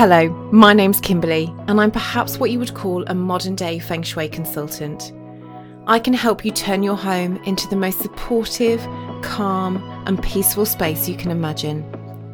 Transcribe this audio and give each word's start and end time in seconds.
Hello, 0.00 0.30
my 0.50 0.72
name's 0.72 0.98
Kimberly, 0.98 1.54
and 1.66 1.78
I'm 1.78 1.90
perhaps 1.90 2.38
what 2.38 2.50
you 2.50 2.58
would 2.58 2.72
call 2.72 3.04
a 3.04 3.14
modern 3.14 3.54
day 3.54 3.78
feng 3.78 4.02
shui 4.02 4.30
consultant. 4.30 5.12
I 5.86 5.98
can 5.98 6.14
help 6.14 6.42
you 6.42 6.52
turn 6.52 6.82
your 6.82 6.96
home 6.96 7.36
into 7.44 7.68
the 7.68 7.76
most 7.76 8.00
supportive, 8.00 8.80
calm, 9.20 9.76
and 10.06 10.22
peaceful 10.22 10.64
space 10.64 11.06
you 11.06 11.18
can 11.18 11.30
imagine. 11.30 11.84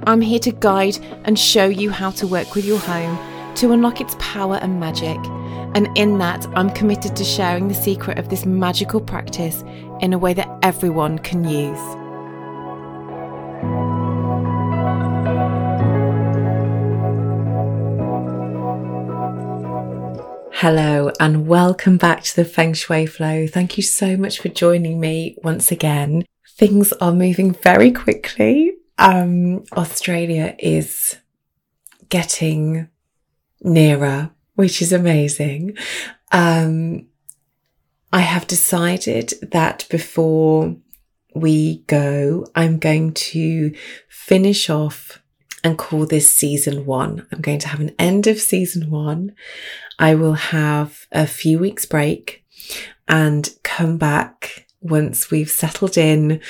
I'm 0.06 0.20
here 0.20 0.38
to 0.38 0.52
guide 0.52 0.98
and 1.24 1.36
show 1.36 1.66
you 1.66 1.90
how 1.90 2.12
to 2.12 2.28
work 2.28 2.54
with 2.54 2.64
your 2.64 2.78
home 2.78 3.18
to 3.56 3.72
unlock 3.72 4.00
its 4.00 4.14
power 4.20 4.60
and 4.62 4.78
magic. 4.78 5.18
And 5.74 5.88
in 5.98 6.18
that, 6.18 6.46
I'm 6.54 6.70
committed 6.70 7.16
to 7.16 7.24
sharing 7.24 7.66
the 7.66 7.74
secret 7.74 8.20
of 8.20 8.28
this 8.28 8.46
magical 8.46 9.00
practice 9.00 9.64
in 10.00 10.12
a 10.12 10.18
way 10.18 10.34
that 10.34 10.56
everyone 10.62 11.18
can 11.18 11.42
use. 11.42 12.05
Hello 20.60 21.12
and 21.20 21.46
welcome 21.46 21.98
back 21.98 22.22
to 22.22 22.34
the 22.34 22.44
Feng 22.46 22.72
Shui 22.72 23.04
Flow. 23.04 23.46
Thank 23.46 23.76
you 23.76 23.82
so 23.82 24.16
much 24.16 24.38
for 24.38 24.48
joining 24.48 24.98
me 24.98 25.36
once 25.44 25.70
again. 25.70 26.24
Things 26.56 26.94
are 26.94 27.12
moving 27.12 27.52
very 27.52 27.90
quickly. 27.92 28.72
Um, 28.96 29.64
Australia 29.74 30.56
is 30.58 31.18
getting 32.08 32.88
nearer, 33.60 34.30
which 34.54 34.80
is 34.80 34.94
amazing. 34.94 35.76
Um, 36.32 37.08
I 38.10 38.20
have 38.20 38.46
decided 38.46 39.34
that 39.42 39.84
before 39.90 40.74
we 41.34 41.80
go, 41.82 42.46
I'm 42.54 42.78
going 42.78 43.12
to 43.12 43.74
finish 44.08 44.70
off 44.70 45.20
and 45.66 45.76
call 45.76 46.06
this 46.06 46.32
season 46.32 46.86
one. 46.86 47.26
I'm 47.32 47.40
going 47.40 47.58
to 47.58 47.68
have 47.68 47.80
an 47.80 47.94
end 47.98 48.28
of 48.28 48.38
season 48.38 48.88
one. 48.88 49.34
I 49.98 50.14
will 50.14 50.34
have 50.34 51.08
a 51.10 51.26
few 51.26 51.58
weeks 51.58 51.84
break 51.84 52.44
and 53.08 53.52
come 53.64 53.98
back 53.98 54.68
once 54.80 55.28
we've 55.28 55.50
settled 55.50 55.98
in, 55.98 56.40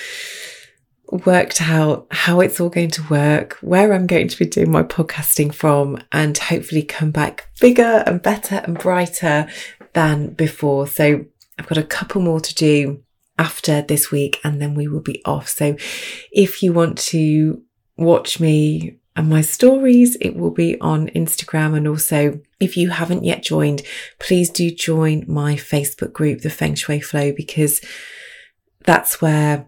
worked 1.24 1.62
out 1.62 2.06
how 2.10 2.40
it's 2.40 2.60
all 2.60 2.68
going 2.68 2.90
to 2.90 3.08
work, 3.08 3.54
where 3.62 3.94
I'm 3.94 4.06
going 4.06 4.28
to 4.28 4.38
be 4.38 4.44
doing 4.44 4.70
my 4.70 4.82
podcasting 4.82 5.54
from, 5.54 5.98
and 6.12 6.36
hopefully 6.36 6.82
come 6.82 7.10
back 7.10 7.48
bigger 7.58 8.02
and 8.06 8.20
better 8.20 8.56
and 8.64 8.78
brighter 8.78 9.48
than 9.94 10.34
before. 10.34 10.86
So 10.86 11.24
I've 11.58 11.68
got 11.68 11.78
a 11.78 11.82
couple 11.82 12.20
more 12.20 12.40
to 12.40 12.54
do 12.54 13.02
after 13.38 13.80
this 13.80 14.10
week 14.10 14.40
and 14.44 14.60
then 14.60 14.74
we 14.74 14.88
will 14.88 15.00
be 15.00 15.22
off. 15.24 15.48
So 15.48 15.76
if 16.32 16.62
you 16.62 16.74
want 16.74 16.98
to 16.98 17.62
watch 17.96 18.40
me 18.40 18.98
and 19.16 19.28
my 19.28 19.40
stories. 19.40 20.16
It 20.20 20.36
will 20.36 20.50
be 20.50 20.78
on 20.80 21.08
Instagram. 21.08 21.76
And 21.76 21.88
also, 21.88 22.40
if 22.60 22.76
you 22.76 22.90
haven't 22.90 23.24
yet 23.24 23.42
joined, 23.42 23.82
please 24.18 24.50
do 24.50 24.70
join 24.70 25.24
my 25.26 25.54
Facebook 25.54 26.12
group, 26.12 26.42
the 26.42 26.50
Feng 26.50 26.74
Shui 26.74 27.00
Flow, 27.00 27.32
because 27.32 27.80
that's 28.84 29.20
where 29.20 29.66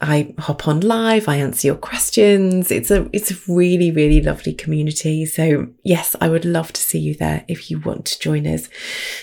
I 0.00 0.34
hop 0.38 0.68
on 0.68 0.80
live. 0.80 1.28
I 1.28 1.36
answer 1.36 1.68
your 1.68 1.76
questions. 1.76 2.70
It's 2.70 2.90
a, 2.90 3.08
it's 3.12 3.30
a 3.30 3.52
really, 3.52 3.90
really 3.90 4.20
lovely 4.20 4.52
community. 4.52 5.26
So 5.26 5.68
yes, 5.82 6.14
I 6.20 6.28
would 6.28 6.44
love 6.44 6.72
to 6.72 6.82
see 6.82 6.98
you 6.98 7.14
there 7.14 7.44
if 7.48 7.70
you 7.70 7.80
want 7.80 8.06
to 8.06 8.18
join 8.18 8.46
us. 8.46 8.68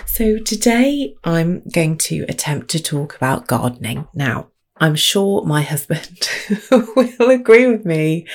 So 0.06 0.38
today 0.38 1.16
I'm 1.23 1.61
going 1.69 1.97
to 2.00 2.25
attempt 2.28 2.69
to 2.69 2.83
talk 2.83 3.16
about 3.16 3.47
gardening. 3.47 4.08
Now, 4.13 4.47
I'm 4.78 4.95
sure 4.95 5.45
my 5.45 5.61
husband 5.61 6.28
will 6.72 7.30
agree 7.30 7.67
with 7.67 7.85
me. 7.85 8.25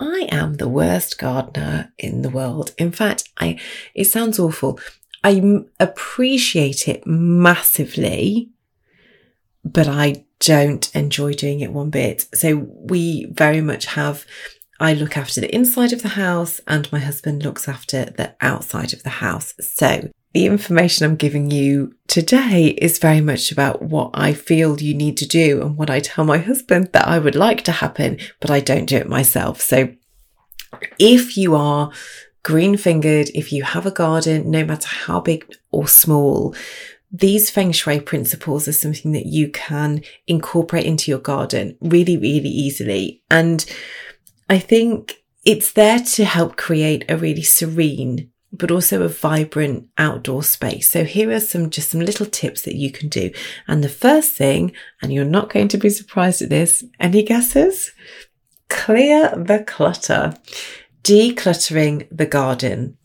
I 0.00 0.28
am 0.30 0.54
the 0.54 0.68
worst 0.68 1.18
gardener 1.18 1.92
in 1.98 2.22
the 2.22 2.30
world. 2.30 2.72
In 2.78 2.92
fact, 2.92 3.28
I, 3.38 3.58
it 3.94 4.04
sounds 4.04 4.38
awful. 4.38 4.78
I 5.24 5.64
appreciate 5.80 6.86
it 6.86 7.06
massively, 7.06 8.50
but 9.64 9.88
I 9.88 10.24
don't 10.40 10.94
enjoy 10.94 11.34
doing 11.34 11.60
it 11.60 11.72
one 11.72 11.90
bit. 11.90 12.26
So 12.34 12.56
we 12.56 13.26
very 13.26 13.60
much 13.60 13.86
have, 13.86 14.24
I 14.78 14.94
look 14.94 15.16
after 15.16 15.40
the 15.40 15.52
inside 15.52 15.92
of 15.92 16.02
the 16.02 16.08
house 16.08 16.60
and 16.68 16.90
my 16.92 17.00
husband 17.00 17.42
looks 17.42 17.68
after 17.68 18.04
the 18.04 18.36
outside 18.40 18.92
of 18.92 19.02
the 19.02 19.08
house. 19.10 19.54
So 19.60 20.10
the 20.34 20.46
information 20.46 21.04
I'm 21.04 21.16
giving 21.16 21.50
you 21.50 21.94
today 22.06 22.66
is 22.68 22.98
very 22.98 23.20
much 23.20 23.50
about 23.50 23.82
what 23.82 24.10
I 24.14 24.34
feel 24.34 24.80
you 24.80 24.94
need 24.94 25.16
to 25.18 25.26
do 25.26 25.62
and 25.62 25.76
what 25.76 25.90
I 25.90 26.00
tell 26.00 26.24
my 26.24 26.38
husband 26.38 26.90
that 26.92 27.08
I 27.08 27.18
would 27.18 27.34
like 27.34 27.64
to 27.64 27.72
happen, 27.72 28.18
but 28.40 28.50
I 28.50 28.60
don't 28.60 28.86
do 28.86 28.96
it 28.96 29.08
myself. 29.08 29.60
So 29.60 29.88
if 30.98 31.36
you 31.36 31.54
are 31.54 31.90
green 32.42 32.76
fingered, 32.76 33.30
if 33.34 33.52
you 33.52 33.62
have 33.62 33.86
a 33.86 33.90
garden, 33.90 34.50
no 34.50 34.64
matter 34.64 34.88
how 34.88 35.20
big 35.20 35.46
or 35.70 35.88
small, 35.88 36.54
these 37.10 37.48
feng 37.48 37.72
shui 37.72 38.00
principles 38.00 38.68
are 38.68 38.72
something 38.72 39.12
that 39.12 39.26
you 39.26 39.50
can 39.50 40.02
incorporate 40.26 40.84
into 40.84 41.10
your 41.10 41.20
garden 41.20 41.76
really, 41.80 42.18
really 42.18 42.50
easily. 42.50 43.22
And 43.30 43.64
I 44.50 44.58
think 44.58 45.22
it's 45.44 45.72
there 45.72 45.98
to 46.00 46.24
help 46.24 46.56
create 46.56 47.06
a 47.08 47.16
really 47.16 47.42
serene 47.42 48.30
but 48.52 48.70
also 48.70 49.02
a 49.02 49.08
vibrant 49.08 49.88
outdoor 49.98 50.42
space. 50.42 50.90
So 50.90 51.04
here 51.04 51.30
are 51.30 51.40
some, 51.40 51.70
just 51.70 51.90
some 51.90 52.00
little 52.00 52.26
tips 52.26 52.62
that 52.62 52.76
you 52.76 52.90
can 52.90 53.08
do. 53.08 53.30
And 53.66 53.84
the 53.84 53.88
first 53.88 54.34
thing, 54.34 54.72
and 55.02 55.12
you're 55.12 55.24
not 55.24 55.52
going 55.52 55.68
to 55.68 55.78
be 55.78 55.90
surprised 55.90 56.42
at 56.42 56.48
this, 56.48 56.84
any 56.98 57.22
guesses? 57.22 57.92
Clear 58.68 59.30
the 59.36 59.64
clutter. 59.66 60.34
Decluttering 61.02 62.08
the 62.10 62.26
garden. 62.26 62.96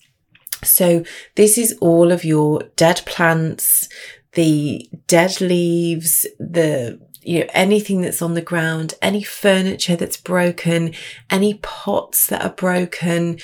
So 0.63 1.03
this 1.35 1.57
is 1.57 1.77
all 1.81 2.11
of 2.11 2.23
your 2.23 2.63
dead 2.75 3.01
plants, 3.05 3.89
the 4.33 4.89
dead 5.07 5.41
leaves, 5.41 6.25
the 6.39 6.99
you 7.21 7.39
know, 7.39 7.45
anything 7.53 8.01
that's 8.01 8.21
on 8.21 8.33
the 8.33 8.41
ground, 8.41 8.95
any 9.01 9.23
furniture 9.23 9.95
that's 9.95 10.17
broken, 10.17 10.93
any 11.29 11.55
pots 11.55 12.27
that 12.27 12.43
are 12.43 12.53
broken, 12.53 13.39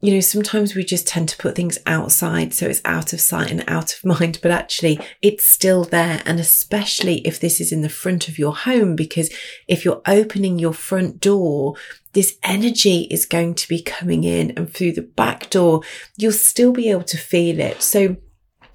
you 0.00 0.12
know, 0.12 0.20
sometimes 0.20 0.74
we 0.74 0.84
just 0.84 1.06
tend 1.06 1.28
to 1.30 1.36
put 1.38 1.56
things 1.56 1.78
outside 1.86 2.52
so 2.52 2.66
it's 2.66 2.82
out 2.84 3.12
of 3.12 3.20
sight 3.20 3.50
and 3.50 3.64
out 3.66 3.94
of 3.94 4.04
mind, 4.20 4.38
but 4.42 4.50
actually 4.50 5.00
it's 5.22 5.44
still 5.44 5.84
there. 5.84 6.22
And 6.26 6.38
especially 6.38 7.26
if 7.26 7.40
this 7.40 7.60
is 7.60 7.72
in 7.72 7.82
the 7.82 7.88
front 7.88 8.28
of 8.28 8.38
your 8.38 8.54
home, 8.54 8.94
because 8.94 9.32
if 9.66 9.84
you're 9.84 10.02
opening 10.06 10.58
your 10.58 10.74
front 10.74 11.20
door, 11.20 11.74
this 12.12 12.38
energy 12.42 13.08
is 13.10 13.26
going 13.26 13.54
to 13.54 13.68
be 13.68 13.82
coming 13.82 14.24
in 14.24 14.52
and 14.52 14.72
through 14.72 14.92
the 14.92 15.02
back 15.02 15.50
door, 15.50 15.82
you'll 16.16 16.32
still 16.32 16.72
be 16.72 16.90
able 16.90 17.04
to 17.04 17.18
feel 17.18 17.58
it. 17.58 17.82
So 17.82 18.16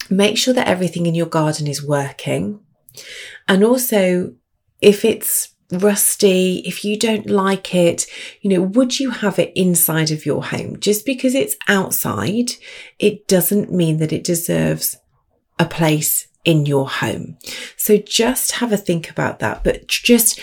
make 0.10 0.38
sure 0.38 0.54
that 0.54 0.68
everything 0.68 1.06
in 1.06 1.16
your 1.16 1.28
garden 1.28 1.68
is 1.68 1.86
working. 1.86 2.60
And 3.48 3.64
also, 3.64 4.34
if 4.82 5.06
it's 5.06 5.54
rusty, 5.72 6.62
if 6.66 6.84
you 6.84 6.98
don't 6.98 7.30
like 7.30 7.74
it, 7.74 8.06
you 8.42 8.50
know, 8.50 8.62
would 8.62 9.00
you 9.00 9.12
have 9.12 9.40
it 9.40 9.52
inside 9.56 10.12
of 10.12 10.26
your 10.26 10.44
home? 10.44 10.80
Just 10.80 11.06
because 11.06 11.36
it's 11.36 11.56
outside, 11.68 12.52
it 13.00 13.28
doesn't 13.28 13.72
mean 13.72 13.98
that 13.98 14.14
it 14.14 14.24
deserves 14.24 14.98
a 15.60 15.66
place 15.66 16.28
in 16.44 16.66
your 16.66 16.90
home. 16.90 17.38
So 17.78 17.98
just 17.98 18.54
have 18.54 18.72
a 18.72 18.78
think 18.78 19.10
about 19.10 19.40
that, 19.40 19.64
but 19.64 19.88
just 19.88 20.40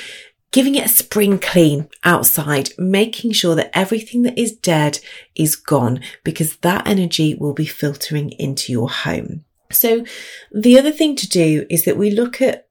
giving 0.50 0.74
it 0.74 0.86
a 0.86 0.88
spring 0.88 1.38
clean 1.38 1.88
outside, 2.04 2.70
making 2.78 3.32
sure 3.32 3.54
that 3.54 3.76
everything 3.76 4.22
that 4.22 4.38
is 4.38 4.52
dead 4.52 4.98
is 5.34 5.56
gone 5.56 6.00
because 6.24 6.56
that 6.58 6.86
energy 6.86 7.34
will 7.34 7.52
be 7.52 7.66
filtering 7.66 8.30
into 8.32 8.72
your 8.72 8.88
home. 8.88 9.44
So 9.70 10.04
the 10.50 10.78
other 10.78 10.92
thing 10.92 11.16
to 11.16 11.28
do 11.28 11.66
is 11.68 11.84
that 11.84 11.98
we 11.98 12.10
look 12.10 12.40
at 12.40 12.68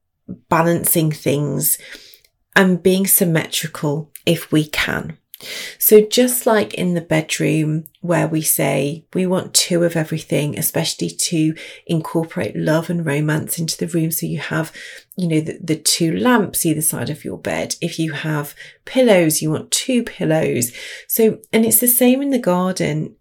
balancing 0.50 1.12
things 1.12 1.78
and 2.58 2.82
being 2.82 3.06
symmetrical 3.06 4.12
if 4.26 4.52
we 4.52 4.66
can. 4.66 5.16
So 5.78 6.02
just 6.02 6.48
like 6.48 6.74
in 6.74 6.96
the 6.96 7.02
bedroom 7.02 7.84
where 8.02 8.28
we 8.28 8.42
say 8.42 9.06
we 9.14 9.28
want 9.28 9.54
two 9.54 9.84
of 9.84 9.96
everything, 9.96 10.58
especially 10.58 11.12
to 11.12 11.54
incorporate 11.86 12.56
love 12.56 12.90
and 12.90 13.06
romance 13.06 13.60
into 13.60 13.78
the 13.78 13.88
room. 13.88 14.10
So 14.10 14.26
you 14.26 14.40
have, 14.40 14.74
you 15.16 15.28
know, 15.28 15.40
the, 15.40 15.60
the 15.64 15.76
two 15.76 16.18
lamps 16.18 16.66
either 16.66 16.82
side 16.82 17.12
of 17.12 17.24
your 17.24 17.38
bed. 17.38 17.76
If 17.80 18.00
you 18.00 18.14
have 18.14 18.56
pillows, 18.86 19.44
you 19.44 19.52
want 19.52 19.70
two 19.70 20.02
pillows. 20.02 20.72
So, 21.08 21.38
and 21.54 21.64
it's 21.64 21.80
the 21.80 21.88
same 21.88 22.24
in 22.24 22.32
the 22.32 22.40
garden. 22.40 23.16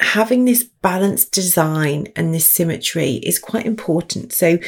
Having 0.00 0.46
this 0.46 0.64
balanced 0.64 1.32
design 1.32 2.08
and 2.16 2.32
this 2.32 2.48
symmetry 2.48 3.16
is 3.16 3.38
quite 3.38 3.66
important. 3.66 4.32
So 4.32 4.58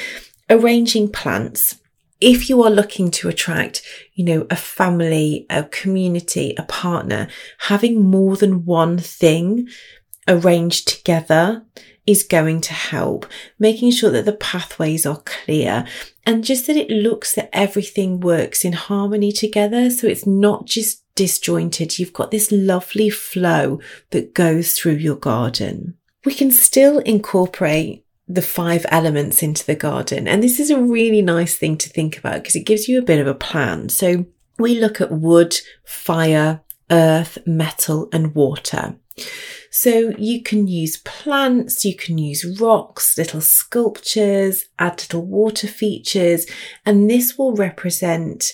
arranging 0.51 1.11
plants 1.11 1.77
if 2.21 2.49
you 2.49 2.63
are 2.63 2.71
looking 2.71 3.11
to 3.13 3.29
attract, 3.29 3.83
you 4.15 4.25
know, 4.25 4.47
a 4.51 4.57
family, 4.57 5.47
a 5.51 5.65
community, 5.65 6.55
a 6.57 6.63
partner, 6.63 7.29
having 7.59 8.03
more 8.03 8.37
than 8.37 8.65
one 8.65 8.99
thing 8.99 9.69
arranged 10.29 10.89
together 10.89 11.65
is 12.07 12.23
going 12.23 12.61
to 12.63 12.73
help. 12.73 13.27
Making 13.59 13.91
sure 13.91 14.11
that 14.11 14.25
the 14.25 14.33
pathways 14.33 15.05
are 15.05 15.21
clear 15.25 15.87
and 16.25 16.45
just 16.45 16.67
that 16.67 16.77
it 16.77 16.91
looks 16.91 17.35
that 17.35 17.51
everything 17.53 18.21
works 18.21 18.65
in 18.65 18.73
harmony 18.73 19.33
together. 19.33 19.91
So 19.91 20.07
it's 20.07 20.27
not 20.27 20.67
just 20.67 21.03
disjointed. 21.17 21.99
You've 21.99 22.13
got 22.13 22.31
this 22.31 22.53
lovely 22.53 23.11
flow 23.11 23.81
that 24.11 24.35
goes 24.35 24.73
through 24.73 24.95
your 24.95 25.17
garden. 25.17 25.97
We 26.25 26.35
can 26.35 26.51
still 26.51 26.99
incorporate 27.01 28.06
the 28.29 28.43
five 28.43 28.85
elements 28.89 29.43
into 29.43 29.65
the 29.65 29.77
garden. 29.77 30.27
And 30.27 30.43
this 30.43 30.59
is 30.59 30.71
a 30.71 30.81
really 30.81 31.23
nice 31.23 31.57
thing 31.57 31.77
to 31.79 31.89
think 31.89 32.19
about 32.19 32.43
because 32.43 32.57
it 32.57 32.67
gives 32.67 32.89
you 32.89 32.99
a 32.99 33.05
bit 33.05 33.21
of 33.21 33.27
a 33.27 33.35
plan. 33.35 33.89
So 33.89 34.27
we 34.59 34.81
look 34.81 35.01
at 35.01 35.13
wood, 35.13 35.57
fire, 35.85 36.63
earth, 36.91 37.39
metal, 37.47 38.09
and 38.13 38.35
water. 38.35 38.97
So 39.71 40.15
you 40.19 40.43
can 40.43 40.67
use 40.67 40.99
plants, 40.99 41.85
you 41.85 41.95
can 41.95 42.19
use 42.19 42.61
rocks, 42.61 43.17
little 43.19 43.41
sculptures, 43.41 44.65
add 44.79 45.01
little 45.01 45.25
water 45.25 45.67
features, 45.67 46.47
and 46.85 47.11
this 47.11 47.37
will 47.37 47.55
represent 47.55 48.53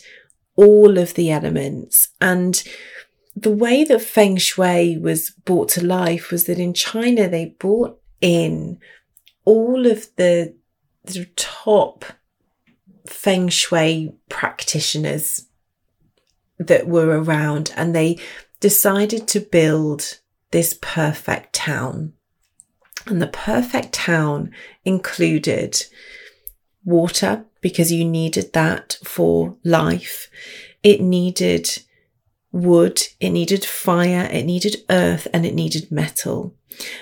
all 0.57 0.99
of 0.99 1.15
the 1.15 1.31
elements. 1.31 2.09
And 2.21 2.63
the 3.35 3.53
way 3.53 3.85
that 3.85 4.03
Feng 4.03 4.37
Shui 4.37 4.99
was 4.99 5.31
brought 5.31 5.69
to 5.71 5.85
life 5.85 6.31
was 6.31 6.45
that 6.45 6.59
in 6.59 6.75
China, 6.75 7.29
they 7.29 7.57
brought 7.59 7.99
in 8.21 8.79
all 9.45 9.87
of 9.87 10.07
the, 10.17 10.55
the 11.05 11.27
top 11.37 12.05
Feng 13.07 13.49
Shui 13.49 14.15
practitioners 14.29 15.47
that 16.59 16.87
were 16.87 17.21
around 17.21 17.73
and 17.77 17.95
they 17.95 18.19
decided 18.61 19.27
to 19.29 19.41
build 19.41 20.19
this 20.53 20.79
perfect 20.81 21.53
town. 21.53 22.13
And 23.07 23.21
the 23.21 23.27
perfect 23.27 23.93
town 23.93 24.53
included 24.85 25.85
water 26.85 27.45
because 27.61 27.91
you 27.91 28.05
needed 28.05 28.53
that 28.53 28.99
for 29.03 29.57
life. 29.65 30.29
It 30.83 31.01
needed 31.01 31.83
wood, 32.53 33.03
it 33.19 33.31
needed 33.31 33.65
fire, 33.65 34.29
it 34.31 34.45
needed 34.45 34.77
earth, 34.91 35.27
and 35.33 35.47
it 35.47 35.55
needed 35.55 35.91
metal. 35.91 36.55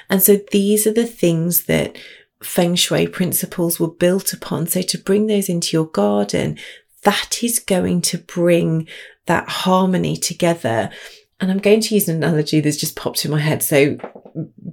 And 0.09 0.23
so 0.23 0.39
these 0.53 0.87
are 0.87 0.93
the 0.93 1.07
things 1.07 1.65
that 1.65 1.97
feng 2.43 2.75
shui 2.75 3.07
principles 3.07 3.79
were 3.79 3.91
built 3.91 4.33
upon. 4.33 4.67
So 4.67 4.83
to 4.83 4.99
bring 4.99 5.27
those 5.27 5.49
into 5.49 5.77
your 5.77 5.87
garden, 5.87 6.59
that 7.03 7.43
is 7.43 7.59
going 7.59 8.03
to 8.03 8.19
bring 8.19 8.89
that 9.27 9.49
harmony 9.49 10.17
together. 10.17 10.91
And 11.39 11.51
I'm 11.51 11.59
going 11.59 11.81
to 11.81 11.95
use 11.95 12.09
an 12.09 12.17
analogy 12.17 12.61
that's 12.61 12.77
just 12.77 12.97
popped 12.97 13.25
in 13.25 13.31
my 13.31 13.41
head. 13.41 13.63
So 13.63 13.97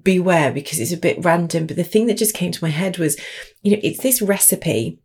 beware 0.04 0.52
because 0.52 0.80
it's 0.80 0.92
a 0.92 0.98
bit 0.98 1.24
random. 1.24 1.68
But 1.68 1.78
the 1.78 1.84
thing 1.84 2.08
that 2.08 2.18
just 2.18 2.36
came 2.36 2.52
to 2.52 2.64
my 2.64 2.70
head 2.70 2.98
was, 2.98 3.18
you 3.62 3.72
know, 3.72 3.80
it's 3.84 4.02
this 4.02 4.22
recipe. 4.22 5.00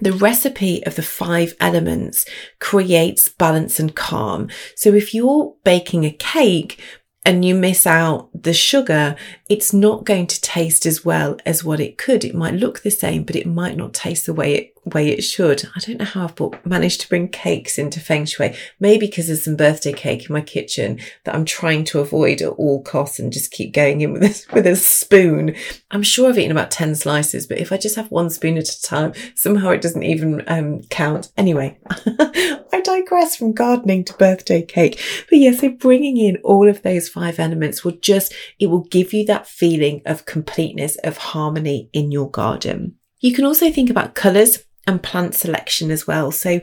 The 0.00 0.12
recipe 0.12 0.84
of 0.86 0.96
the 0.96 1.02
five 1.02 1.54
elements 1.60 2.24
creates 2.58 3.28
balance 3.28 3.78
and 3.78 3.94
calm. 3.94 4.48
So 4.74 4.94
if 4.94 5.12
you're 5.12 5.54
baking 5.64 6.04
a 6.04 6.10
cake, 6.10 6.80
and 7.24 7.44
you 7.44 7.54
miss 7.54 7.86
out 7.86 8.30
the 8.34 8.54
sugar, 8.54 9.14
it's 9.50 9.72
not 9.72 10.04
going 10.04 10.28
to 10.28 10.40
taste 10.40 10.86
as 10.86 11.04
well 11.04 11.36
as 11.44 11.64
what 11.64 11.80
it 11.80 11.98
could. 11.98 12.24
It 12.24 12.36
might 12.36 12.54
look 12.54 12.82
the 12.82 12.90
same, 12.90 13.24
but 13.24 13.34
it 13.34 13.48
might 13.48 13.76
not 13.76 13.92
taste 13.92 14.26
the 14.26 14.32
way 14.32 14.54
it 14.54 14.74
way 14.84 15.08
it 15.08 15.22
should. 15.22 15.68
I 15.76 15.80
don't 15.80 15.98
know 15.98 16.04
how 16.04 16.24
I've 16.24 16.34
brought, 16.34 16.64
managed 16.64 17.02
to 17.02 17.08
bring 17.08 17.28
cakes 17.28 17.78
into 17.78 18.00
feng 18.00 18.24
shui. 18.24 18.56
Maybe 18.78 19.06
because 19.06 19.26
there's 19.26 19.44
some 19.44 19.56
birthday 19.56 19.92
cake 19.92 20.28
in 20.28 20.32
my 20.32 20.40
kitchen 20.40 20.98
that 21.24 21.34
I'm 21.34 21.44
trying 21.44 21.84
to 21.84 22.00
avoid 22.00 22.40
at 22.40 22.52
all 22.52 22.82
costs 22.82 23.18
and 23.18 23.32
just 23.32 23.50
keep 23.50 23.74
going 23.74 24.00
in 24.00 24.12
with 24.12 24.22
a, 24.22 24.54
with 24.54 24.66
a 24.66 24.76
spoon. 24.76 25.54
I'm 25.90 26.02
sure 26.02 26.28
I've 26.28 26.38
eaten 26.38 26.50
about 26.50 26.70
10 26.70 26.94
slices, 26.94 27.46
but 27.46 27.58
if 27.58 27.72
I 27.72 27.76
just 27.76 27.96
have 27.96 28.10
one 28.10 28.30
spoon 28.30 28.56
at 28.56 28.68
a 28.68 28.82
time, 28.82 29.12
somehow 29.34 29.70
it 29.70 29.82
doesn't 29.82 30.02
even 30.02 30.42
um, 30.46 30.82
count. 30.84 31.30
Anyway, 31.36 31.78
I 32.06 32.80
digress 32.82 33.36
from 33.36 33.52
gardening 33.52 34.04
to 34.04 34.14
birthday 34.14 34.62
cake. 34.62 35.00
But 35.28 35.38
yeah, 35.38 35.52
so 35.52 35.70
bringing 35.70 36.16
in 36.16 36.36
all 36.38 36.68
of 36.68 36.82
those 36.82 37.08
five 37.08 37.38
elements 37.38 37.84
will 37.84 37.92
just, 37.92 38.34
it 38.58 38.68
will 38.68 38.84
give 38.84 39.12
you 39.12 39.26
that 39.26 39.39
feeling 39.46 40.02
of 40.06 40.26
completeness, 40.26 40.96
of 41.04 41.16
harmony 41.16 41.88
in 41.92 42.10
your 42.10 42.30
garden. 42.30 42.96
You 43.20 43.34
can 43.34 43.44
also 43.44 43.70
think 43.70 43.90
about 43.90 44.14
colours 44.14 44.64
and 44.86 45.02
plant 45.02 45.34
selection 45.34 45.90
as 45.90 46.06
well. 46.06 46.32
So 46.32 46.60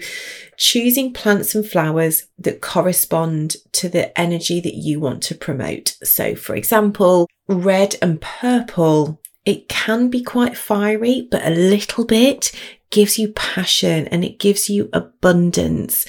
choosing 0.57 1.13
plants 1.13 1.53
and 1.55 1.65
flowers 1.65 2.27
that 2.39 2.61
correspond 2.61 3.57
to 3.73 3.89
the 3.89 4.17
energy 4.19 4.59
that 4.59 4.73
you 4.73 4.99
want 4.99 5.21
to 5.23 5.35
promote. 5.35 5.95
So 6.03 6.35
for 6.35 6.55
example, 6.55 7.27
red 7.47 7.95
and 8.01 8.19
purple, 8.19 9.21
it 9.45 9.69
can 9.69 10.09
be 10.09 10.23
quite 10.23 10.57
fiery, 10.57 11.27
but 11.29 11.45
a 11.45 11.51
little 11.51 12.05
bit 12.05 12.51
gives 12.89 13.17
you 13.19 13.29
passion 13.29 14.07
and 14.07 14.23
it 14.23 14.39
gives 14.39 14.69
you 14.69 14.89
abundance. 14.93 16.05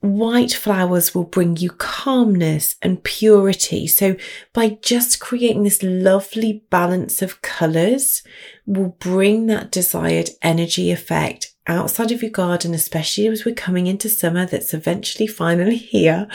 White 0.00 0.52
flowers 0.52 1.12
will 1.12 1.24
bring 1.24 1.56
you 1.56 1.70
calmness 1.70 2.76
and 2.82 3.02
purity. 3.02 3.88
So 3.88 4.16
by 4.52 4.78
just 4.80 5.18
creating 5.18 5.64
this 5.64 5.82
lovely 5.82 6.64
balance 6.70 7.20
of 7.20 7.42
colors 7.42 8.22
will 8.64 8.96
bring 9.00 9.46
that 9.46 9.72
desired 9.72 10.30
energy 10.40 10.92
effect 10.92 11.54
outside 11.66 12.12
of 12.12 12.22
your 12.22 12.30
garden, 12.30 12.74
especially 12.74 13.26
as 13.26 13.44
we're 13.44 13.54
coming 13.54 13.88
into 13.88 14.08
summer 14.08 14.46
that's 14.46 14.72
eventually 14.72 15.26
finally 15.26 15.76
here. 15.76 16.28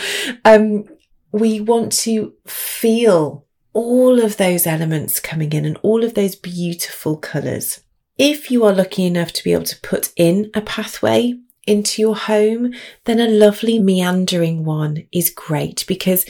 Um, 0.43 0.85
we 1.31 1.59
want 1.59 1.91
to 1.93 2.33
feel 2.45 3.45
all 3.73 4.23
of 4.23 4.37
those 4.37 4.67
elements 4.67 5.19
coming 5.19 5.51
in 5.53 5.65
and 5.65 5.77
all 5.81 6.03
of 6.03 6.13
those 6.13 6.35
beautiful 6.35 7.17
colors. 7.17 7.81
If 8.17 8.51
you 8.51 8.63
are 8.65 8.73
lucky 8.73 9.05
enough 9.05 9.33
to 9.33 9.43
be 9.43 9.53
able 9.53 9.63
to 9.63 9.79
put 9.81 10.11
in 10.15 10.51
a 10.53 10.61
pathway 10.61 11.39
into 11.65 12.01
your 12.01 12.15
home, 12.15 12.73
then 13.05 13.19
a 13.19 13.27
lovely 13.27 13.79
meandering 13.79 14.65
one 14.65 15.07
is 15.11 15.29
great 15.29 15.85
because 15.87 16.25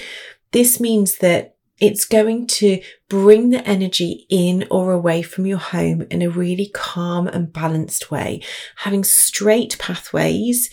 this 0.52 0.80
means 0.80 1.18
that 1.18 1.56
it's 1.80 2.06
going 2.06 2.48
to 2.48 2.82
bring 3.10 3.50
the 3.50 3.68
energy 3.68 4.26
in 4.30 4.66
or 4.70 4.92
away 4.92 5.22
from 5.22 5.46
your 5.46 5.58
home 5.58 6.06
in 6.10 6.22
a 6.22 6.30
really 6.30 6.70
calm 6.74 7.28
and 7.28 7.52
balanced 7.52 8.12
way. 8.12 8.42
Having 8.78 9.04
straight 9.04 9.78
pathways, 9.80 10.70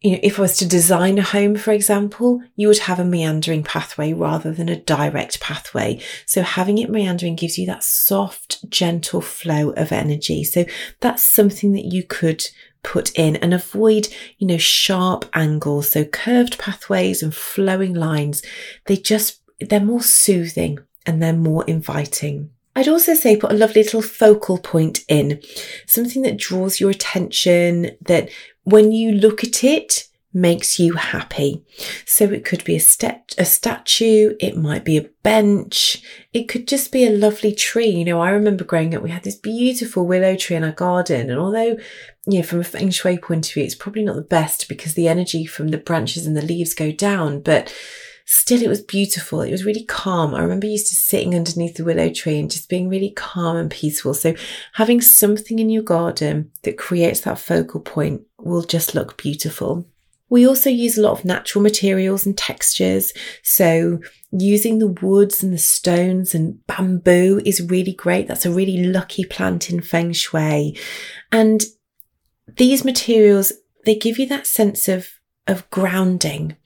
you 0.00 0.12
know, 0.12 0.20
if 0.22 0.38
I 0.38 0.42
was 0.42 0.56
to 0.58 0.68
design 0.68 1.18
a 1.18 1.22
home, 1.22 1.56
for 1.56 1.72
example, 1.72 2.40
you 2.54 2.68
would 2.68 2.78
have 2.78 3.00
a 3.00 3.04
meandering 3.04 3.64
pathway 3.64 4.12
rather 4.12 4.52
than 4.52 4.68
a 4.68 4.80
direct 4.80 5.40
pathway. 5.40 6.00
So 6.26 6.42
having 6.42 6.78
it 6.78 6.90
meandering 6.90 7.34
gives 7.34 7.58
you 7.58 7.66
that 7.66 7.82
soft, 7.82 8.70
gentle 8.70 9.20
flow 9.20 9.70
of 9.70 9.90
energy. 9.90 10.44
So 10.44 10.64
that's 11.00 11.26
something 11.26 11.72
that 11.72 11.86
you 11.86 12.04
could 12.04 12.46
put 12.86 13.12
in 13.18 13.36
and 13.36 13.52
avoid, 13.52 14.08
you 14.38 14.46
know, 14.46 14.56
sharp 14.56 15.28
angles. 15.34 15.90
So 15.90 16.04
curved 16.04 16.58
pathways 16.58 17.22
and 17.22 17.34
flowing 17.34 17.92
lines, 17.92 18.42
they 18.86 18.96
just, 18.96 19.42
they're 19.60 19.80
more 19.80 20.02
soothing 20.02 20.78
and 21.04 21.22
they're 21.22 21.34
more 21.34 21.64
inviting. 21.66 22.50
I'd 22.74 22.88
also 22.88 23.14
say 23.14 23.36
put 23.36 23.52
a 23.52 23.56
lovely 23.56 23.82
little 23.82 24.02
focal 24.02 24.58
point 24.58 25.00
in, 25.08 25.40
something 25.86 26.22
that 26.22 26.36
draws 26.36 26.78
your 26.78 26.90
attention, 26.90 27.90
that 28.02 28.30
when 28.64 28.92
you 28.92 29.12
look 29.12 29.42
at 29.42 29.64
it, 29.64 30.05
makes 30.36 30.78
you 30.78 30.92
happy. 30.92 31.64
So 32.04 32.26
it 32.26 32.44
could 32.44 32.62
be 32.62 32.76
a 32.76 32.80
step, 32.80 33.30
a 33.38 33.44
statue. 33.46 34.34
It 34.38 34.54
might 34.54 34.84
be 34.84 34.98
a 34.98 35.08
bench. 35.22 36.02
It 36.34 36.46
could 36.46 36.68
just 36.68 36.92
be 36.92 37.06
a 37.06 37.16
lovely 37.16 37.54
tree. 37.54 37.88
You 37.88 38.04
know, 38.04 38.20
I 38.20 38.30
remember 38.30 38.62
growing 38.62 38.94
up, 38.94 39.02
we 39.02 39.10
had 39.10 39.22
this 39.24 39.36
beautiful 39.36 40.06
willow 40.06 40.36
tree 40.36 40.56
in 40.56 40.62
our 40.62 40.72
garden. 40.72 41.30
And 41.30 41.40
although, 41.40 41.78
you 42.26 42.38
know, 42.38 42.42
from 42.42 42.60
a 42.60 42.64
feng 42.64 42.90
shui 42.90 43.16
point 43.16 43.48
of 43.48 43.54
view, 43.54 43.64
it's 43.64 43.74
probably 43.74 44.04
not 44.04 44.16
the 44.16 44.22
best 44.22 44.68
because 44.68 44.92
the 44.92 45.08
energy 45.08 45.46
from 45.46 45.68
the 45.68 45.78
branches 45.78 46.26
and 46.26 46.36
the 46.36 46.42
leaves 46.42 46.74
go 46.74 46.92
down, 46.92 47.40
but 47.40 47.74
still 48.26 48.60
it 48.60 48.68
was 48.68 48.82
beautiful. 48.82 49.40
It 49.40 49.52
was 49.52 49.64
really 49.64 49.84
calm. 49.84 50.34
I 50.34 50.42
remember 50.42 50.66
used 50.66 50.88
to 50.88 50.94
sitting 50.94 51.34
underneath 51.34 51.76
the 51.76 51.84
willow 51.84 52.10
tree 52.10 52.38
and 52.38 52.50
just 52.50 52.68
being 52.68 52.90
really 52.90 53.10
calm 53.10 53.56
and 53.56 53.70
peaceful. 53.70 54.12
So 54.12 54.34
having 54.74 55.00
something 55.00 55.58
in 55.58 55.70
your 55.70 55.82
garden 55.82 56.52
that 56.64 56.76
creates 56.76 57.20
that 57.20 57.38
focal 57.38 57.80
point 57.80 58.20
will 58.38 58.62
just 58.62 58.94
look 58.94 59.16
beautiful. 59.16 59.88
We 60.28 60.46
also 60.46 60.70
use 60.70 60.98
a 60.98 61.02
lot 61.02 61.12
of 61.12 61.24
natural 61.24 61.62
materials 61.62 62.26
and 62.26 62.36
textures. 62.36 63.12
So 63.42 64.00
using 64.32 64.78
the 64.78 64.88
woods 64.88 65.42
and 65.42 65.52
the 65.52 65.58
stones 65.58 66.34
and 66.34 66.66
bamboo 66.66 67.40
is 67.44 67.62
really 67.62 67.92
great. 67.92 68.26
That's 68.26 68.46
a 68.46 68.50
really 68.50 68.84
lucky 68.84 69.24
plant 69.24 69.70
in 69.70 69.80
feng 69.80 70.12
shui. 70.12 70.76
And 71.30 71.64
these 72.56 72.84
materials, 72.84 73.52
they 73.84 73.94
give 73.94 74.18
you 74.18 74.26
that 74.26 74.46
sense 74.46 74.88
of, 74.88 75.10
of 75.46 75.68
grounding 75.70 76.56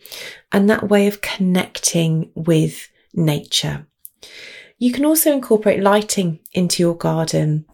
and 0.53 0.69
that 0.71 0.89
way 0.89 1.07
of 1.07 1.21
connecting 1.21 2.31
with 2.35 2.89
nature. 3.13 3.87
You 4.79 4.93
can 4.93 5.05
also 5.05 5.33
incorporate 5.33 5.83
lighting 5.83 6.39
into 6.53 6.83
your 6.83 6.97
garden. 6.97 7.67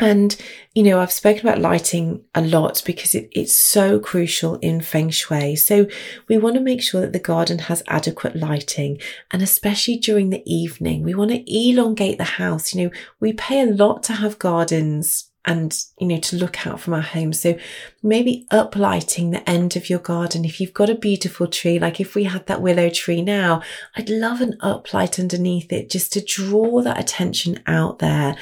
And, 0.00 0.36
you 0.74 0.82
know, 0.82 1.00
I've 1.00 1.12
spoken 1.12 1.46
about 1.46 1.60
lighting 1.60 2.24
a 2.34 2.42
lot 2.42 2.82
because 2.84 3.14
it, 3.14 3.28
it's 3.32 3.54
so 3.54 4.00
crucial 4.00 4.56
in 4.56 4.80
feng 4.80 5.10
shui. 5.10 5.56
So 5.56 5.86
we 6.28 6.36
want 6.36 6.56
to 6.56 6.60
make 6.60 6.82
sure 6.82 7.00
that 7.00 7.12
the 7.12 7.18
garden 7.18 7.60
has 7.60 7.82
adequate 7.86 8.34
lighting 8.34 9.00
and 9.30 9.42
especially 9.42 9.96
during 9.96 10.30
the 10.30 10.42
evening, 10.52 11.02
we 11.02 11.14
want 11.14 11.30
to 11.30 11.44
elongate 11.52 12.18
the 12.18 12.24
house. 12.24 12.74
You 12.74 12.84
know, 12.84 12.90
we 13.20 13.32
pay 13.32 13.60
a 13.60 13.72
lot 13.72 14.02
to 14.04 14.14
have 14.14 14.38
gardens 14.38 15.30
and 15.46 15.84
you 15.98 16.06
know 16.06 16.18
to 16.18 16.36
look 16.36 16.66
out 16.66 16.80
from 16.80 16.94
our 16.94 17.02
home. 17.02 17.32
so 17.32 17.54
maybe 18.02 18.46
uplighting 18.50 19.30
the 19.30 19.48
end 19.48 19.76
of 19.76 19.90
your 19.90 19.98
garden 19.98 20.44
if 20.44 20.60
you've 20.60 20.72
got 20.72 20.88
a 20.88 20.94
beautiful 20.94 21.46
tree 21.46 21.78
like 21.78 22.00
if 22.00 22.14
we 22.14 22.24
had 22.24 22.46
that 22.46 22.62
willow 22.62 22.88
tree 22.88 23.20
now 23.20 23.60
i'd 23.96 24.08
love 24.08 24.40
an 24.40 24.56
uplight 24.62 25.18
underneath 25.18 25.70
it 25.70 25.90
just 25.90 26.12
to 26.12 26.24
draw 26.24 26.80
that 26.80 26.98
attention 26.98 27.62
out 27.66 27.98
there 27.98 28.34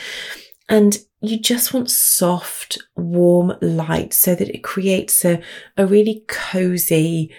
and 0.68 0.99
you 1.22 1.38
just 1.38 1.72
want 1.72 1.90
soft 1.90 2.78
warm 2.96 3.54
light 3.60 4.12
so 4.12 4.34
that 4.34 4.48
it 4.48 4.64
creates 4.64 5.24
a, 5.24 5.40
a 5.76 5.86
really 5.86 6.24
cozy 6.26 7.32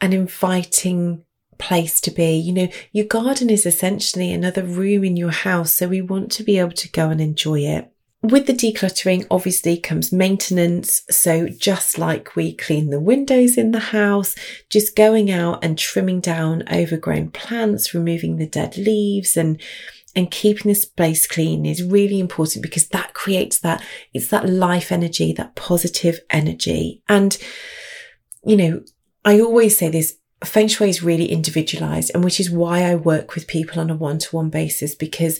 and 0.00 0.14
inviting 0.14 1.22
place 1.58 2.00
to 2.00 2.10
be. 2.10 2.32
You 2.32 2.52
know, 2.52 2.68
your 2.92 3.04
garden 3.04 3.50
is 3.50 3.66
essentially 3.66 4.32
another 4.32 4.64
room 4.64 5.04
in 5.04 5.16
your 5.16 5.30
house. 5.30 5.74
So 5.74 5.88
we 5.88 6.00
want 6.00 6.32
to 6.32 6.42
be 6.42 6.58
able 6.58 6.72
to 6.72 6.90
go 6.90 7.10
and 7.10 7.20
enjoy 7.20 7.60
it. 7.60 7.92
With 8.22 8.46
the 8.46 8.52
decluttering, 8.52 9.26
obviously 9.30 9.78
comes 9.78 10.12
maintenance. 10.12 11.02
So 11.10 11.48
just 11.48 11.96
like 11.98 12.36
we 12.36 12.54
clean 12.54 12.90
the 12.90 13.00
windows 13.00 13.56
in 13.56 13.70
the 13.70 13.78
house, 13.78 14.34
just 14.68 14.96
going 14.96 15.30
out 15.30 15.64
and 15.64 15.78
trimming 15.78 16.20
down 16.20 16.64
overgrown 16.70 17.30
plants, 17.30 17.94
removing 17.94 18.36
the 18.36 18.46
dead 18.46 18.76
leaves 18.76 19.38
and 19.38 19.60
and 20.16 20.30
keeping 20.30 20.70
the 20.70 20.74
space 20.74 21.26
clean 21.26 21.64
is 21.64 21.82
really 21.82 22.18
important 22.18 22.62
because 22.62 22.88
that 22.88 23.14
creates 23.14 23.58
that, 23.60 23.82
it's 24.12 24.28
that 24.28 24.48
life 24.48 24.90
energy, 24.90 25.32
that 25.32 25.54
positive 25.54 26.20
energy. 26.30 27.02
And, 27.08 27.36
you 28.44 28.56
know, 28.56 28.82
I 29.24 29.40
always 29.40 29.78
say 29.78 29.88
this, 29.88 30.16
Feng 30.44 30.68
Shui 30.68 30.88
is 30.88 31.02
really 31.02 31.26
individualized 31.26 32.10
and 32.14 32.24
which 32.24 32.40
is 32.40 32.50
why 32.50 32.84
I 32.84 32.94
work 32.94 33.34
with 33.34 33.46
people 33.46 33.80
on 33.80 33.90
a 33.90 33.94
one 33.94 34.18
to 34.18 34.36
one 34.36 34.48
basis 34.48 34.94
because 34.94 35.38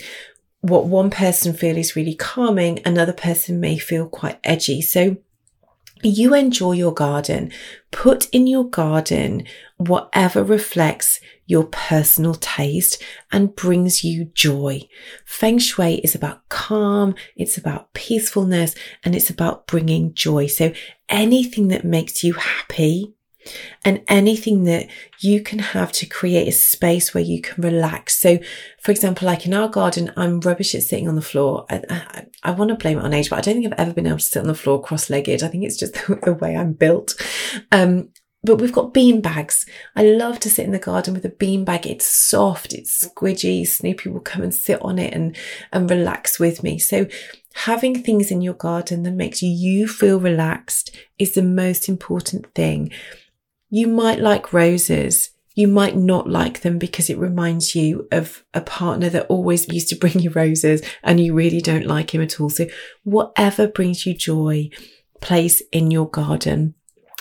what 0.61 0.87
one 0.87 1.11
person 1.11 1.55
feel 1.55 1.77
is 1.77 1.97
really 1.97 2.15
calming, 2.15 2.81
another 2.85 3.15
person 3.15 3.61
may 3.61 3.79
feel 3.79 4.07
quite 4.07 4.39
edgy. 4.45 4.83
So 4.83 5.17
you 6.03 6.35
enjoy 6.35 6.73
your 6.73 6.93
garden. 6.93 7.53
Put 7.91 8.29
in 8.31 8.47
your 8.47 8.69
garden 8.69 9.45
whatever 9.77 10.45
reflects 10.45 11.21
your 11.47 11.65
personal 11.65 12.35
taste 12.35 13.03
and 13.33 13.57
brings 13.57 14.05
you 14.05 14.27
joy. 14.27 14.83
Feng 15.25 15.59
Shui 15.59 15.95
is 15.97 16.15
about 16.15 16.49
calm. 16.49 17.15
It's 17.37 17.59
about 17.59 17.93
peacefulness 17.93 18.75
and 19.05 19.15
it's 19.15 19.31
about 19.31 19.67
bringing 19.67 20.15
joy. 20.15 20.47
So 20.47 20.73
anything 21.09 21.69
that 21.69 21.85
makes 21.85 22.23
you 22.23 22.35
happy 22.35 23.15
and 23.85 24.03
anything 24.09 24.65
that 24.65 24.89
you 25.21 25.43
can 25.43 25.59
have 25.59 25.93
to 25.93 26.07
create 26.07 26.49
a 26.49 26.53
space 26.53 27.15
where 27.15 27.25
you 27.25 27.41
can 27.41 27.63
relax. 27.63 28.19
So, 28.19 28.39
for 28.81 28.91
example, 28.91 29.27
like 29.27 29.47
in 29.47 29.55
our 29.55 29.69
garden, 29.69 30.13
I'm 30.17 30.41
rubbish 30.41 30.75
at 30.75 30.83
sitting 30.83 31.09
on 31.09 31.17
the 31.17 31.23
floor. 31.23 31.67
I, 31.71 31.83
I, 31.89 32.27
I 32.43 32.51
want 32.53 32.71
to 32.71 32.75
blame 32.75 32.99
it 32.99 33.05
on 33.05 33.15
age, 33.15 33.31
but 33.31 33.39
I 33.39 33.43
don't 33.43 33.55
think 33.55 33.67
I've 33.67 33.81
ever 33.81 33.95
been 33.95 34.07
able 34.07 34.19
to 34.19 34.25
sit 34.25 34.41
on 34.41 34.49
the 34.49 34.55
floor 34.55 34.83
cross-legged. 34.83 35.43
I 35.43 35.49
think 35.49 35.65
it's 35.65 35.79
just 35.79 35.95
the 36.25 36.39
way 36.41 36.57
I'm 36.57 36.73
built. 36.73 37.15
Um, 37.73 38.11
but 38.43 38.57
we've 38.57 38.73
got 38.73 38.95
bean 38.95 39.21
bags. 39.21 39.67
I 39.95 40.03
love 40.03 40.41
to 40.41 40.51
sit 40.51 40.65
in 40.65 40.73
the 40.73 40.79
garden 40.79 41.13
with 41.13 41.25
a 41.27 41.31
bean 41.31 41.65
bag. 41.65 41.87
It's 41.87 42.07
soft, 42.07 42.73
it's 42.73 43.07
squidgy. 43.07 43.67
Snoopy 43.67 44.09
will 44.09 44.21
come 44.21 44.43
and 44.43 44.55
sit 44.55 44.81
on 44.81 44.99
it 44.99 45.13
and, 45.13 45.37
and 45.73 45.91
relax 45.91 46.41
with 46.41 46.63
me. 46.63 46.79
So 46.79 47.07
having 47.55 48.03
things 48.03 48.31
in 48.31 48.41
your 48.41 48.55
garden 48.55 49.03
that 49.03 49.13
makes 49.13 49.43
you 49.43 49.87
feel 49.87 50.19
relaxed 50.19 50.97
is 51.19 51.35
the 51.35 51.43
most 51.43 51.89
important 51.89 52.47
thing. 52.55 52.91
You 53.71 53.87
might 53.87 54.19
like 54.19 54.53
roses. 54.53 55.31
You 55.55 55.69
might 55.69 55.97
not 55.97 56.29
like 56.29 56.61
them 56.61 56.79
because 56.79 57.09
it 57.09 57.19
reminds 57.19 57.75
you 57.75 58.09
of 58.13 58.45
a 58.53 58.61
partner 58.61 59.09
that 59.11 59.27
always 59.27 59.69
used 59.69 59.89
to 59.89 59.97
bring 59.97 60.19
you 60.21 60.31
roses 60.31 60.83
and 61.03 61.21
you 61.21 61.35
really 61.35 61.61
don't 61.61 61.87
like 61.87 62.15
him 62.15 62.21
at 62.21 62.41
all. 62.41 62.51
So 62.51 62.67
whatever 63.05 63.67
brings 63.67 64.05
you 64.07 64.15
joy, 64.15 64.71
place 65.21 65.63
in 65.73 65.91
your 65.91 66.09
garden. 66.09 66.75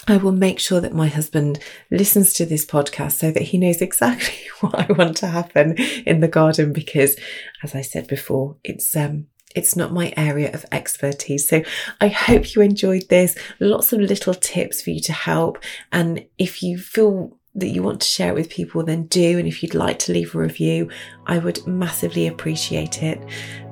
I 0.08 0.18
will 0.18 0.32
make 0.32 0.60
sure 0.60 0.82
that 0.82 0.94
my 0.94 1.08
husband 1.08 1.60
listens 1.92 2.34
to 2.34 2.46
this 2.46 2.66
podcast 2.66 3.14
so 3.14 3.30
that 3.32 3.44
he 3.44 3.58
knows 3.60 3.82
exactly 3.82 4.36
what 4.60 4.90
I 4.90 4.92
want 4.94 5.18
to 5.18 5.28
happen 5.28 5.76
in 6.06 6.20
the 6.20 6.28
garden 6.28 6.74
because 6.74 7.16
as 7.64 7.76
I 7.76 7.82
said 7.82 8.08
before, 8.08 8.58
it's 8.64 8.96
um 8.96 9.28
it's 9.56 9.76
not 9.76 9.94
my 9.94 10.14
area 10.16 10.52
of 10.54 10.66
expertise. 10.72 11.48
So 11.48 11.64
I 12.00 12.08
hope 12.08 12.56
you 12.56 12.62
enjoyed 12.62 13.10
this. 13.10 13.38
Lots 13.60 13.94
of 13.94 14.00
little 14.00 14.34
tips 14.34 14.82
for 14.82 14.92
you 14.92 15.00
to 15.02 15.14
help. 15.14 15.58
And 15.92 16.26
if 16.38 16.62
you 16.62 16.78
feel 16.78 17.38
that 17.56 17.70
you 17.70 17.82
want 17.82 18.02
to 18.02 18.08
share 18.08 18.30
it 18.30 18.36
with 18.36 18.50
people, 18.50 18.84
then 18.84 19.08
do. 19.08 19.40
And 19.40 19.48
if 19.48 19.64
you'd 19.64 19.74
like 19.74 20.00
to 20.00 20.14
leave 20.14 20.36
a 20.36 20.40
review, 20.40 20.90
I 21.26 21.40
would 21.40 21.66
massively 21.66 22.28
appreciate 22.28 23.02
it. 23.02 23.20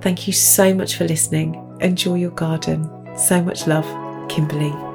Thank 0.02 0.28
you 0.28 0.34
so 0.34 0.74
much 0.74 0.96
for 0.96 1.06
listening. 1.06 1.78
Enjoy 1.82 2.16
your 2.16 2.32
garden. 2.32 2.90
So 3.16 3.42
much 3.42 3.68
love, 3.68 3.86
Kimberly. 4.30 4.87